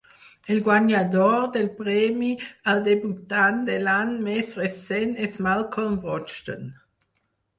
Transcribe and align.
El 0.53 0.59
guanyador 0.67 1.35
del 1.57 1.67
premi 1.81 2.29
al 2.73 2.79
Debutant 2.87 3.61
de 3.69 3.75
l'any 3.87 4.15
més 4.29 4.49
recent 4.61 5.15
és 5.27 5.39
Malcolm 5.49 6.01
Brogdon. 6.07 6.65